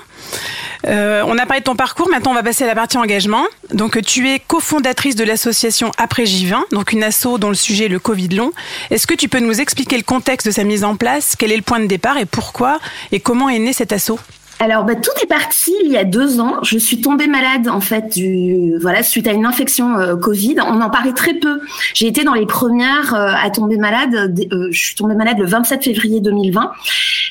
[0.84, 3.44] On a parlé de ton parcours, maintenant on va passer à la partie engagement.
[3.72, 7.88] Donc tu es cofondatrice de l'association Après J20, donc une asso dont le sujet est
[7.88, 8.52] le Covid long.
[8.90, 11.36] Est-ce que tu peux nous expliquer le contexte de sa mise en place?
[11.38, 12.80] Quel est le point de départ et pourquoi?
[13.12, 14.12] Et comment est né cet asso?
[14.62, 16.58] Alors, bah, tout est parti il y a deux ans.
[16.62, 18.20] Je suis tombée malade, en fait,
[18.78, 20.56] voilà, suite à une infection euh, Covid.
[20.66, 21.62] On en parlait très peu.
[21.94, 24.14] J'ai été dans les premières euh, à tomber malade.
[24.52, 26.72] Euh, je suis tombée malade le 27 février 2020.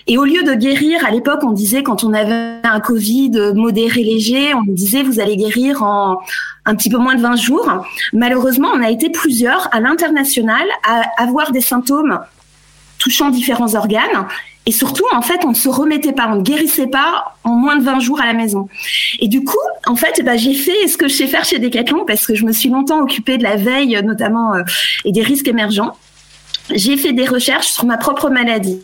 [0.07, 4.01] Et au lieu de guérir, à l'époque, on disait quand on avait un Covid modéré
[4.01, 6.19] léger, on disait vous allez guérir en
[6.65, 7.85] un petit peu moins de 20 jours.
[8.11, 12.19] Malheureusement, on a été plusieurs à l'international à avoir des symptômes
[12.97, 14.25] touchant différents organes.
[14.69, 17.75] Et surtout, en fait, on ne se remettait pas, on ne guérissait pas en moins
[17.75, 18.69] de 20 jours à la maison.
[19.19, 19.57] Et du coup,
[19.87, 22.45] en fait, bah, j'ai fait ce que je sais faire chez Decathlon parce que je
[22.45, 24.61] me suis longtemps occupée de la veille, notamment, euh,
[25.05, 25.97] et des risques émergents.
[26.69, 28.79] J'ai fait des recherches sur ma propre maladie.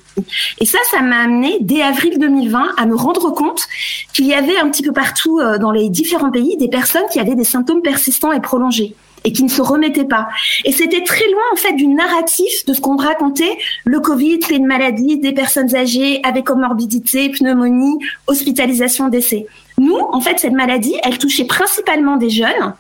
[0.59, 3.67] Et ça, ça m'a amené dès avril 2020 à me rendre compte
[4.11, 7.19] qu'il y avait un petit peu partout euh, dans les différents pays des personnes qui
[7.19, 8.95] avaient des symptômes persistants et prolongés
[9.26, 10.30] et qui ne se remettaient pas.
[10.63, 13.57] Et c'était très loin en fait du narratif de ce qu'on racontait.
[13.84, 17.97] Le Covid, c'est une maladie des personnes âgées avec comorbidité, pneumonie,
[18.28, 19.47] hospitalisation, décès.
[19.78, 22.73] Nous, en fait, cette maladie, elle touchait principalement des jeunes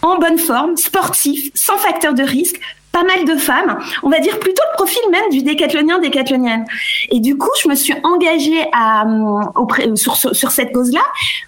[0.00, 2.60] en bonne forme, sportifs, sans facteur de risque,
[2.92, 6.66] pas mal de femmes, on va dire plutôt le profil même du décathlonien, décathlonienne.
[7.10, 11.00] Et du coup, je me suis engagée euh, auprès, sur, cette cause-là,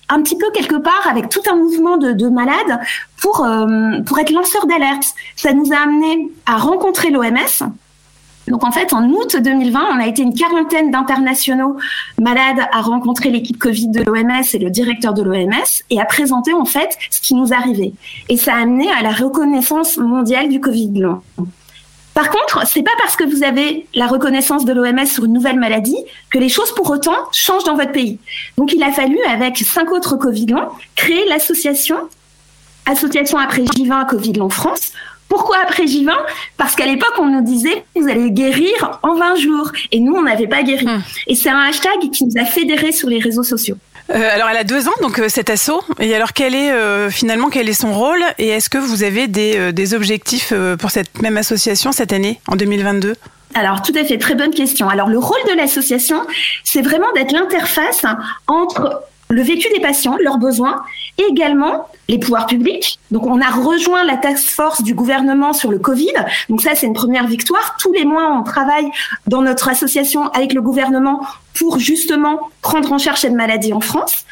[0.08, 2.80] un petit peu quelque part avec tout un mouvement de, de malades
[3.20, 5.04] pour, euh, pour être lanceur d'alerte.
[5.36, 7.70] Ça nous a amené à rencontrer l'OMS,
[8.48, 11.76] donc en fait, en août 2020, on a été une quarantaine d'internationaux
[12.20, 16.52] malades à rencontrer l'équipe Covid de l'OMS et le directeur de l'OMS et à présenter
[16.52, 17.92] en fait ce qui nous arrivait.
[18.28, 21.22] Et ça a amené à la reconnaissance mondiale du Covid long.
[22.12, 25.58] Par contre, c'est pas parce que vous avez la reconnaissance de l'OMS sur une nouvelle
[25.58, 25.98] maladie
[26.30, 28.18] que les choses pour autant changent dans votre pays.
[28.56, 31.96] Donc il a fallu, avec cinq autres Covid longs, créer l'association
[32.86, 34.92] association après J20 Covid Long France.
[35.34, 36.12] Pourquoi après J20
[36.56, 39.72] Parce qu'à l'époque, on nous disait vous allez guérir en 20 jours.
[39.90, 40.86] Et nous, on n'avait pas guéri.
[41.26, 43.76] Et c'est un hashtag qui nous a fédérés sur les réseaux sociaux.
[44.10, 45.82] Euh, alors elle a deux ans, donc euh, cet assaut.
[45.98, 48.22] Et alors quel est euh, finalement quel est son rôle?
[48.38, 52.54] Et est-ce que vous avez des, des objectifs pour cette même association cette année, en
[52.54, 53.16] 2022
[53.54, 54.88] Alors, tout à fait, très bonne question.
[54.88, 56.20] Alors, le rôle de l'association,
[56.62, 58.04] c'est vraiment d'être l'interface
[58.46, 60.84] entre le vécu des patients, leurs besoins,
[61.18, 62.98] et également les pouvoirs publics.
[63.10, 66.12] Donc, on a rejoint la task force du gouvernement sur le Covid.
[66.48, 67.76] Donc, ça, c'est une première victoire.
[67.78, 68.90] Tous les mois, on travaille
[69.26, 71.20] dans notre association avec le gouvernement
[71.54, 74.24] pour justement prendre en charge cette maladie en France.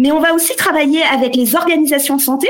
[0.00, 2.48] Mais on va aussi travailler avec les organisations de santé,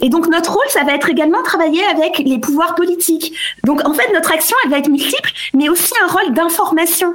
[0.00, 3.34] et donc notre rôle, ça va être également travailler avec les pouvoirs politiques.
[3.64, 7.14] Donc en fait, notre action, elle va être multiple, mais aussi un rôle d'information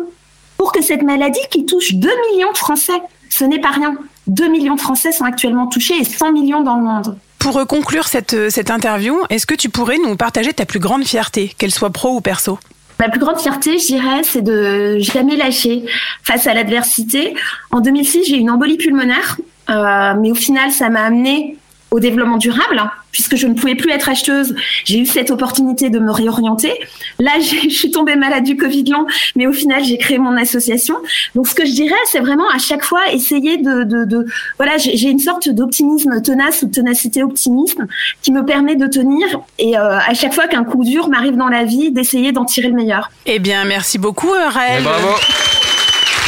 [0.57, 2.99] pour que cette maladie qui touche 2 millions de Français,
[3.29, 3.95] ce n'est pas rien.
[4.29, 7.17] 2 millions de Français sont actuellement touchés et 100 millions dans le monde.
[7.39, 10.79] Pour euh, conclure cette, euh, cette interview, est-ce que tu pourrais nous partager ta plus
[10.79, 12.59] grande fierté, qu'elle soit pro ou perso?
[12.99, 15.85] Ma plus grande fierté, je dirais, c'est de jamais lâcher
[16.21, 17.33] face à l'adversité.
[17.71, 19.37] En 2006, j'ai eu une embolie pulmonaire,
[19.69, 21.57] euh, mais au final, ça m'a amené
[21.91, 24.55] au développement durable, hein, puisque je ne pouvais plus être acheteuse.
[24.85, 26.71] J'ai eu cette opportunité de me réorienter.
[27.19, 30.37] Là, j'ai- je suis tombée malade du Covid long, mais au final, j'ai créé mon
[30.37, 30.95] association.
[31.35, 34.25] Donc, ce que je dirais, c'est vraiment à chaque fois essayer de, de, de
[34.57, 37.87] voilà, j'ai une sorte d'optimisme tenace ou de ténacité optimisme
[38.21, 39.25] qui me permet de tenir
[39.57, 42.67] et euh, à chaque fois qu'un coup dur m'arrive dans la vie, d'essayer d'en tirer
[42.67, 43.09] le meilleur.
[43.25, 44.81] Eh bien, merci beaucoup, euh, Raël.
[44.81, 45.09] Et bravo.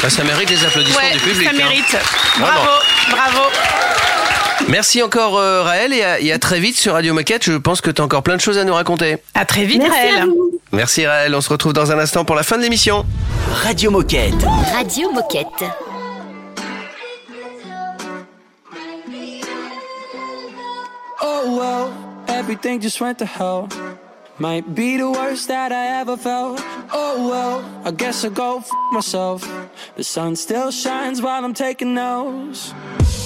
[0.02, 1.44] Bah, ça mérite les applaudissements Ouais, du public.
[1.44, 1.58] ça hein.
[1.58, 1.98] mérite.
[2.40, 2.70] Bravo,
[3.12, 4.01] bravo.
[4.70, 7.44] Merci encore euh, Raël et à, et à très vite sur Radio Moquette.
[7.44, 9.18] Je pense que tu as encore plein de choses à nous raconter.
[9.34, 10.26] À très vite, Merci à Raël.
[10.30, 10.52] vous.
[10.72, 13.06] Merci Raël, on se retrouve dans un instant pour la fin de l'émission.
[13.64, 14.34] Radio Moquette.
[14.74, 15.66] Radio Moquette.
[21.22, 21.92] Oh well,
[22.28, 23.68] everything just went to hell.
[24.40, 26.60] Might be the worst that I ever felt.
[26.92, 29.44] Oh well, I guess I'll go f myself.
[29.98, 32.74] The sun still shines while I'm taking notes.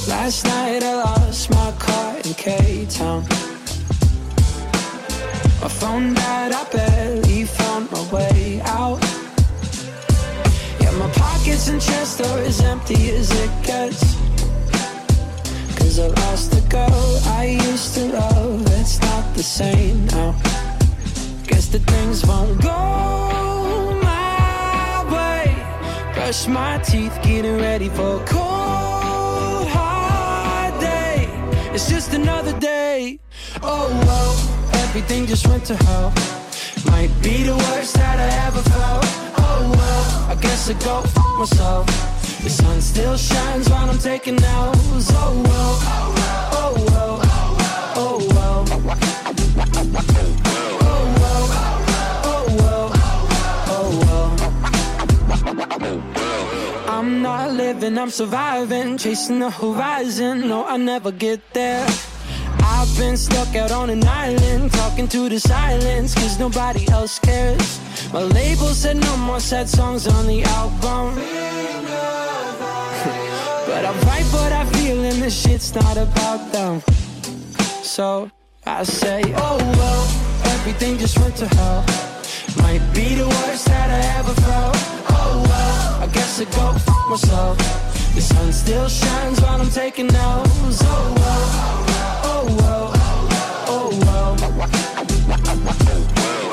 [0.07, 3.23] Last night I lost my car in K Town.
[5.61, 9.01] My phone died, I barely found my way out.
[10.79, 14.15] Yeah, my pockets and chest are as empty as it gets.
[15.75, 18.61] Cause I lost the girl I used to love.
[18.79, 20.35] It's not the same now.
[21.47, 26.13] Guess the things won't go my way.
[26.13, 28.44] Brush my teeth, getting ready for a cold,
[31.75, 33.19] It's just another day.
[33.61, 34.31] Oh well,
[34.83, 36.13] everything just went to hell.
[36.85, 39.03] Might be the worst that I ever felt.
[39.37, 41.85] Oh well, I guess I go f myself.
[42.43, 45.11] The sun still shines while I'm taking notes.
[45.11, 46.49] Oh well, oh well,
[46.93, 47.14] oh
[57.65, 60.47] living, I'm surviving, chasing the horizon.
[60.47, 61.87] No, I never get there.
[62.59, 67.79] I've been stuck out on an island, talking to the silence, cause nobody else cares.
[68.13, 71.15] My label said no more sad songs on the album.
[73.69, 76.83] but I write what I feel, and this shit's not about them.
[77.81, 78.29] So
[78.65, 80.03] I say, oh well,
[80.53, 81.83] everything just went to hell.
[82.61, 84.77] Might be the worst that I ever felt.
[85.17, 87.57] Oh well, I guess I go f myself.
[88.13, 90.79] The sun still shines while I'm taking notes.
[90.83, 91.47] Oh well,
[92.31, 92.91] oh well,
[93.73, 94.35] oh well.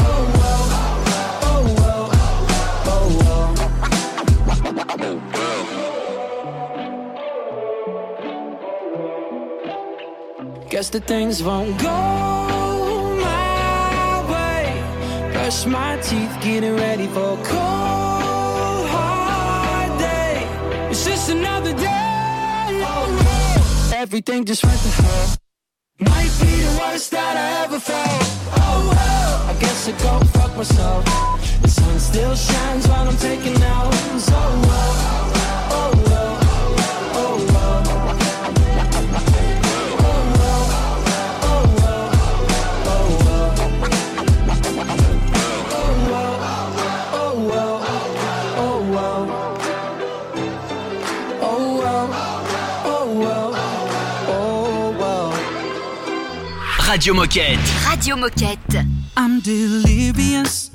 [0.04, 0.62] Oh well,
[1.50, 2.04] oh well,
[2.92, 3.04] oh
[10.54, 10.68] well.
[10.70, 11.90] Guess the things won't go
[13.20, 14.64] my way.
[15.34, 18.01] Brush my teeth, getting ready for cold,
[21.22, 22.82] just another day.
[22.84, 25.36] Oh, Everything just went to hell.
[26.00, 28.24] Might be the worst that I ever felt.
[28.56, 31.04] Oh well, I guess I go fuck myself.
[31.62, 34.28] The sun still shines while I'm taking notes.
[34.30, 36.11] Oh oh well, oh
[56.92, 57.88] Radio Moquette.
[57.88, 58.86] Radio Moquette.
[59.16, 60.70] I'm delirious.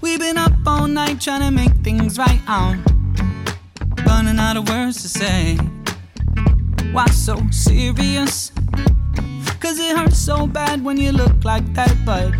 [0.00, 2.40] We've been up all night trying to make things right.
[2.48, 2.82] I'm
[4.04, 5.54] running out of words to say.
[6.90, 8.50] Why so serious?
[9.60, 12.34] Cause it hurts so bad when you look like that, but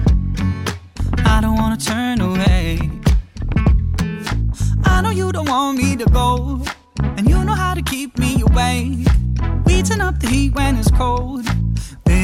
[1.25, 2.81] I don't wanna turn away.
[4.85, 6.61] I know you don't want me to go,
[6.99, 9.07] and you know how to keep me awake.
[9.65, 11.47] We turn up the heat when it's cold.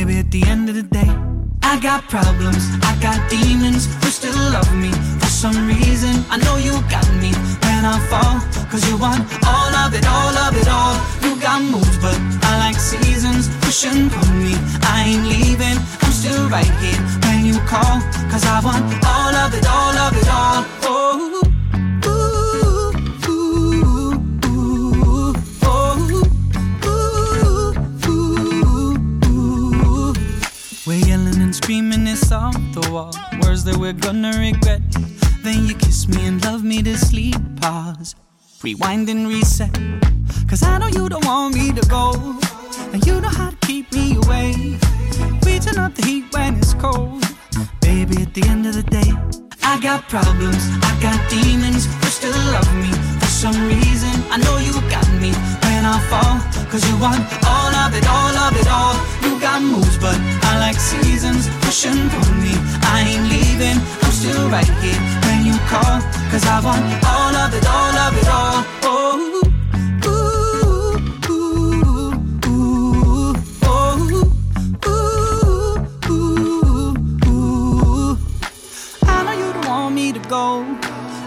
[0.00, 1.12] Baby, at the end of the day,
[1.62, 4.90] I got problems, I got demons who still love me.
[5.20, 7.36] For some reason, I know you got me
[7.68, 8.40] when I fall.
[8.72, 10.96] Cause you want all of it, all of it all.
[11.20, 12.16] You got moves, but
[12.48, 13.52] I like seasons.
[13.60, 14.54] Push and pull me,
[14.88, 15.76] I ain't leaving.
[16.00, 18.00] I'm still right here when you call.
[18.32, 20.89] Cause I want all of it, all of it all.
[33.92, 34.82] We're gonna regret.
[35.42, 37.34] Then you kiss me and love me to sleep.
[37.60, 38.14] Pause,
[38.62, 39.72] rewind and reset.
[40.48, 42.12] Cause I know you don't want me to go.
[42.92, 44.78] And you know how to keep me away.
[45.44, 47.24] We turn up the heat when it's cold.
[47.80, 49.10] Baby, at the end of the day,
[49.64, 52.92] I got problems, I got demons who still love me.
[53.18, 55.32] For some reason, I know you got me
[55.80, 56.36] when I fall.
[56.70, 58.94] Cause you want all of it, all of it all.
[59.24, 60.18] You got moves, but
[60.50, 61.48] I like seasons.
[61.64, 62.52] Pushing pull me,
[62.94, 63.78] I ain't leaving.
[64.04, 65.96] I'm still right here when you call.
[66.30, 68.64] Cause I want all of it, all of it all.
[68.82, 69.40] Oh,
[70.04, 70.30] oh,
[80.28, 80.62] go,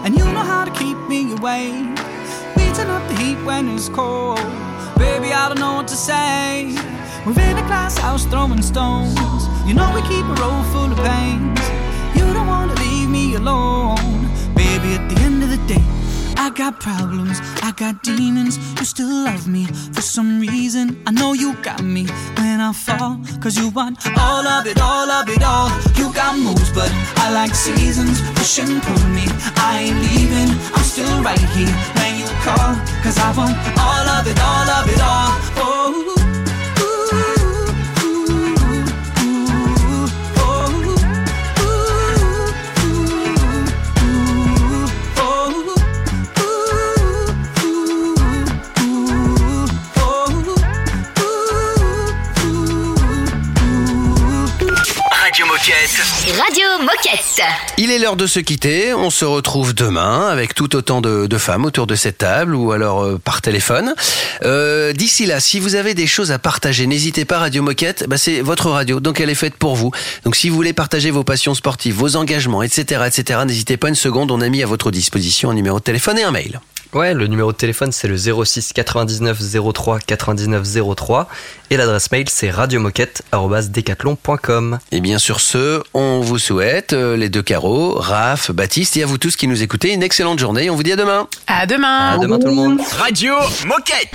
[0.04, 1.93] and you know how to keep me away.
[2.74, 4.38] Turn up the heat when it's cold.
[4.98, 6.74] Baby, I don't know what to say.
[7.24, 9.14] We're in a glass house throwing stones.
[9.64, 11.60] You know we keep a road full of pains.
[12.16, 14.26] You don't wanna leave me alone.
[14.56, 15.86] Baby, at the end of the day,
[16.36, 18.58] I got problems, I got demons.
[18.78, 21.02] You still love me for some reason.
[21.06, 22.06] I know you got me
[22.36, 23.20] when I fall.
[23.40, 25.70] Cause you want all of it, all of it all.
[25.96, 28.20] You got moves, but I like seasons.
[28.38, 29.26] Push and pull me,
[29.56, 30.50] I ain't leaving.
[30.74, 32.74] I'm still right here when you call.
[33.02, 35.30] Cause I want all of it, all of it all.
[35.56, 36.13] Oh.
[55.64, 56.36] Moquette.
[56.38, 57.42] Radio Moquette.
[57.78, 58.92] Il est l'heure de se quitter.
[58.92, 62.72] On se retrouve demain avec tout autant de, de femmes autour de cette table ou
[62.72, 63.94] alors euh, par téléphone.
[64.42, 67.38] Euh, D'ici là, si vous avez des choses à partager, n'hésitez pas.
[67.38, 69.90] Radio Moquette, bah, c'est votre radio, donc elle est faite pour vous.
[70.24, 73.94] Donc si vous voulez partager vos passions sportives, vos engagements, etc., etc., n'hésitez pas une
[73.94, 74.32] seconde.
[74.32, 76.60] On a mis à votre disposition un numéro de téléphone et un mail.
[76.94, 79.42] Ouais, le numéro de téléphone c'est le 06 99
[79.74, 80.62] 03 99
[80.96, 81.28] 03
[81.70, 84.78] et l'adresse mail c'est radiomoquette@decathlon.com.
[84.92, 89.06] Et bien sur ce, on vous souhaite euh, les deux carreaux, Raph, Baptiste et à
[89.06, 90.70] vous tous qui nous écoutez une excellente journée.
[90.70, 91.26] On vous dit à demain.
[91.48, 92.12] À demain.
[92.12, 92.80] À demain tout le monde.
[92.96, 93.34] Radio
[93.66, 94.14] Moquette.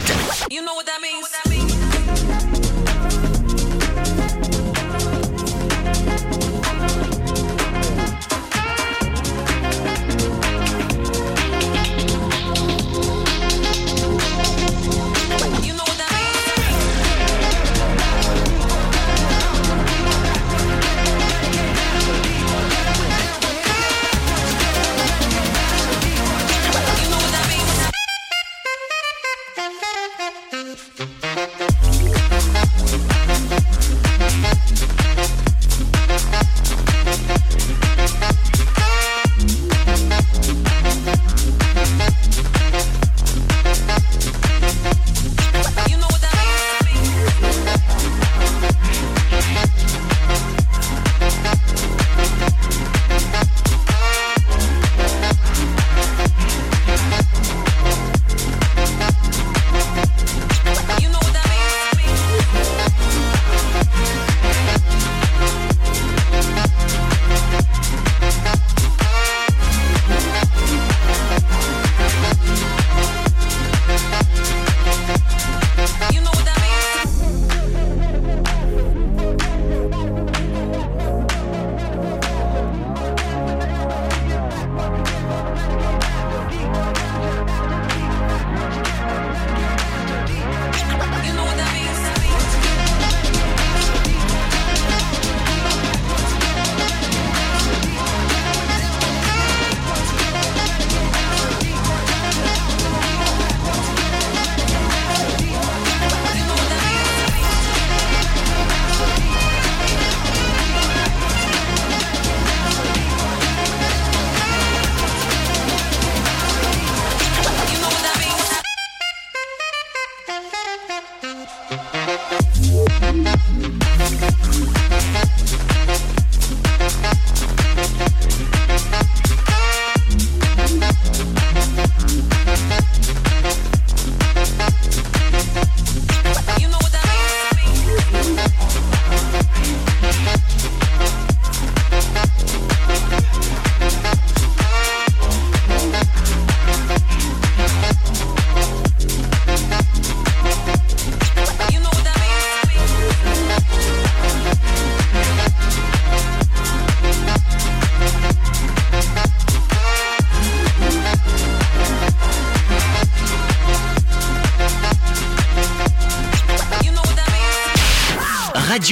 [0.49, 1.27] You know what that means?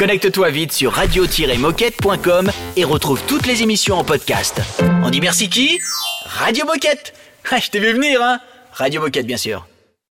[0.00, 4.62] Connecte-toi vite sur radio-moquette.com et retrouve toutes les émissions en podcast.
[5.04, 5.78] On dit merci qui?
[6.24, 7.12] Radio Moquette
[7.44, 8.40] Je t'ai vu venir, hein?
[8.72, 9.66] Radio Moquette, bien sûr.